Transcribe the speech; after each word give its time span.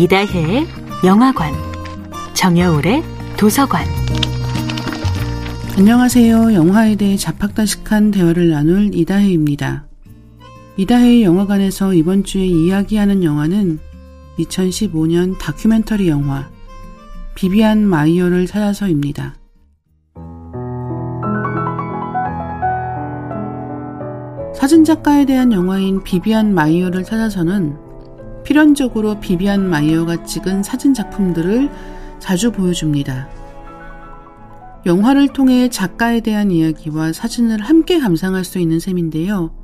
이다혜의 0.00 0.66
영화관, 1.04 1.52
정여울의 2.32 3.02
도서관. 3.36 3.84
안녕하세요. 5.76 6.54
영화에 6.54 6.96
대해 6.96 7.18
잡학다식한 7.18 8.10
대화를 8.10 8.48
나눌 8.48 8.94
이다혜입니다. 8.94 9.84
이다혜의 10.78 11.22
영화관에서 11.22 11.92
이번 11.92 12.24
주에 12.24 12.46
이야기하는 12.46 13.22
영화는 13.22 13.78
2015년 14.38 15.36
다큐멘터리 15.38 16.08
영화 16.08 16.48
비비안 17.34 17.86
마이어를 17.86 18.46
찾아서입니다. 18.46 19.34
사진작가에 24.54 25.26
대한 25.26 25.52
영화인 25.52 26.02
비비안 26.02 26.54
마이어를 26.54 27.04
찾아서는 27.04 27.89
필연적으로 28.50 29.20
비비안 29.20 29.70
마이어가 29.70 30.24
찍은 30.24 30.64
사진 30.64 30.92
작품들을 30.92 31.70
자주 32.18 32.50
보여줍니다. 32.50 33.28
영화를 34.86 35.28
통해 35.28 35.68
작가에 35.68 36.18
대한 36.18 36.50
이야기와 36.50 37.12
사진을 37.12 37.60
함께 37.60 38.00
감상할 38.00 38.44
수 38.44 38.58
있는 38.58 38.80
셈인데요. 38.80 39.54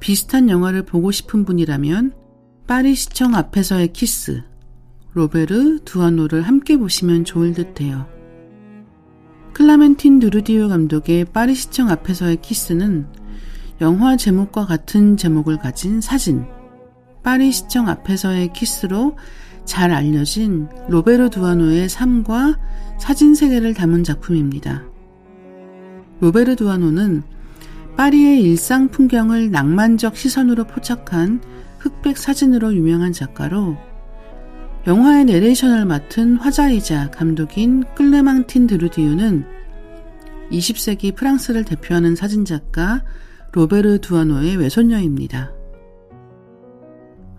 비슷한 0.00 0.48
영화를 0.48 0.86
보고 0.86 1.10
싶은 1.10 1.44
분이라면 1.44 2.14
파리 2.66 2.94
시청 2.94 3.34
앞에서의 3.34 3.92
키스, 3.92 4.42
로베르 5.12 5.80
두아노를 5.84 6.40
함께 6.40 6.78
보시면 6.78 7.26
좋을 7.26 7.52
듯해요. 7.52 8.06
클레망틴 9.52 10.18
드루디우 10.18 10.68
감독의 10.68 11.26
파리 11.26 11.54
시청 11.54 11.90
앞에서의 11.90 12.40
키스는 12.40 13.06
영화 13.82 14.16
제목과 14.16 14.64
같은 14.64 15.18
제목을 15.18 15.58
가진 15.58 16.00
사진, 16.00 16.46
파리 17.26 17.50
시청 17.50 17.88
앞에서의 17.88 18.52
키스로 18.52 19.16
잘 19.64 19.90
알려진 19.90 20.68
로베르 20.88 21.30
두아노의 21.30 21.88
삶과 21.88 22.56
사진 23.00 23.34
세계를 23.34 23.74
담은 23.74 24.04
작품입니다. 24.04 24.84
로베르 26.20 26.54
두아노는 26.54 27.24
파리의 27.96 28.42
일상 28.42 28.86
풍경을 28.86 29.50
낭만적 29.50 30.16
시선으로 30.16 30.68
포착한 30.68 31.40
흑백 31.80 32.16
사진으로 32.16 32.72
유명한 32.76 33.12
작가로 33.12 33.76
영화의 34.86 35.24
내레이션을 35.24 35.84
맡은 35.84 36.36
화자이자 36.36 37.10
감독인 37.10 37.82
클레망틴 37.96 38.68
드루디우는 38.68 39.44
20세기 40.52 41.16
프랑스를 41.16 41.64
대표하는 41.64 42.14
사진작가 42.14 43.02
로베르 43.50 44.00
두아노의 44.00 44.58
외손녀입니다. 44.58 45.55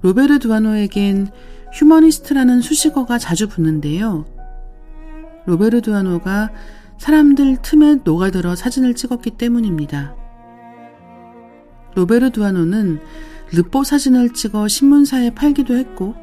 로베르 0.01 0.39
두아노에겐 0.39 1.27
휴머니스트라는 1.73 2.61
수식어가 2.61 3.17
자주 3.17 3.47
붙는데요. 3.47 4.25
로베르 5.45 5.81
두아노가 5.81 6.51
사람들 6.97 7.57
틈에 7.61 7.99
녹아들어 8.03 8.55
사진을 8.55 8.93
찍었기 8.93 9.31
때문입니다. 9.31 10.15
로베르 11.95 12.31
두아노는 12.31 12.99
르포 13.53 13.83
사진을 13.83 14.33
찍어 14.33 14.67
신문사에 14.67 15.31
팔기도 15.31 15.75
했고 15.75 16.15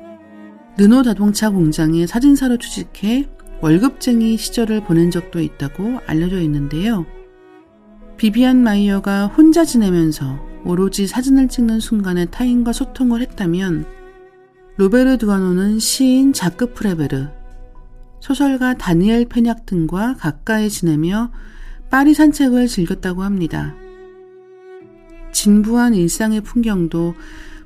르노 0.77 1.03
자동차 1.03 1.51
공장에 1.51 2.07
사진사로 2.07 2.59
취직해 2.59 3.29
월급쟁이 3.61 4.37
시절을 4.37 4.85
보낸 4.85 5.11
적도 5.11 5.41
있다고 5.41 6.01
알려져 6.07 6.41
있는데요. 6.41 7.07
비비안 8.17 8.63
마이어가 8.63 9.27
혼자 9.27 9.65
지내면서 9.65 10.54
오로지 10.65 11.07
사진을 11.07 11.49
찍는 11.49 11.81
순간에 11.81 12.25
타인과 12.27 12.73
소통을 12.73 13.21
했다면 13.21 13.87
로베르 14.77 15.19
두아노는 15.19 15.79
시인 15.79 16.33
자크 16.33 16.73
프레베르, 16.73 17.29
소설가 18.21 18.75
다니엘 18.75 19.27
페냑 19.27 19.67
등과 19.67 20.15
가까이 20.15 20.69
지내며 20.69 21.31
파리 21.91 22.15
산책을 22.15 22.67
즐겼다고 22.67 23.23
합니다. 23.23 23.75
진부한 25.33 25.95
일상의 25.95 26.41
풍경도 26.41 27.15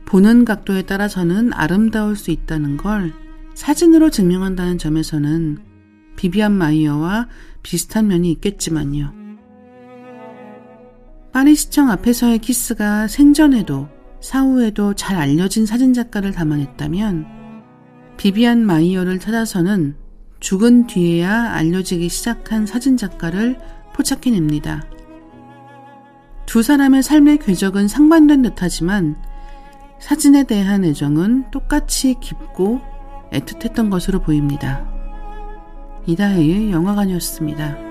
보는 0.05 0.45
각도에 0.45 0.83
따라서는 0.83 1.53
아름다울 1.53 2.17
수 2.17 2.31
있다는 2.31 2.77
걸 2.77 3.13
사진으로 3.55 4.11
증명한다는 4.11 4.79
점에서는 4.79 5.59
비비안 6.17 6.53
마이어와 6.53 7.29
비슷한 7.63 8.09
면이 8.09 8.31
있겠지만요. 8.33 9.18
파리 11.33 11.55
시청 11.55 11.91
앞에서의 11.91 12.39
키스가 12.39 13.07
생전에도 13.07 13.89
사후에도 14.21 14.95
잘 14.95 15.17
알려진 15.17 15.67
사진작가를 15.67 16.33
담아냈다면 16.33 17.27
비비안 18.17 18.65
마이어를 18.65 19.21
찾아서는 19.21 19.95
죽은 20.41 20.87
뒤에야 20.87 21.53
알려지기 21.53 22.09
시작한 22.09 22.67
사진작가를 22.67 23.59
포착해냅니다. 23.95 24.85
두 26.47 26.63
사람의 26.63 27.03
삶의 27.03 27.39
궤적은 27.41 27.89
상반된 27.89 28.43
듯하지만 28.43 29.17
사진에 30.01 30.45
대한 30.45 30.85
애정은 30.85 31.51
똑같이 31.51 32.15
깊고 32.21 32.81
애틋했던 33.33 33.91
것으로 33.91 34.21
보입니다. 34.23 34.89
이다혜의 36.07 36.73
영화관이었습니다. 36.73 37.88